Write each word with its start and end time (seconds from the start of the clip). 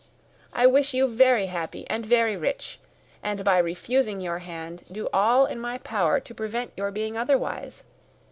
I 0.51 0.65
wish 0.65 0.95
you 0.95 1.07
very 1.07 1.45
happy 1.45 1.85
and 1.87 2.03
very 2.03 2.35
rich, 2.35 2.79
and 3.21 3.43
by 3.45 3.59
refusing 3.59 4.19
your 4.19 4.39
hand, 4.39 4.83
do 4.91 5.07
all 5.13 5.45
in 5.45 5.59
my 5.59 5.77
power 5.77 6.19
to 6.19 6.33
prevent 6.33 6.73
your 6.75 6.89
being 6.89 7.15
otherwise. 7.17 7.83